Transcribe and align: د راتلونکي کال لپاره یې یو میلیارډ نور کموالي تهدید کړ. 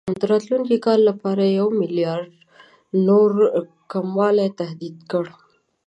د 0.19 0.21
راتلونکي 0.31 0.77
کال 0.85 0.99
لپاره 1.09 1.41
یې 1.45 1.57
یو 1.59 1.67
میلیارډ 1.81 2.29
نور 3.07 3.31
کموالي 3.91 4.49
تهدید 4.59 4.97
کړ. 5.11 5.25